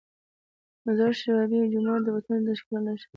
د 0.79 0.79
مزار 0.85 1.11
شریف 1.21 1.39
آبي 1.43 1.59
جومات 1.73 2.01
د 2.03 2.07
وطن 2.15 2.37
د 2.47 2.49
ښکلا 2.59 2.79
نښه 2.85 3.01
ده. 3.01 3.09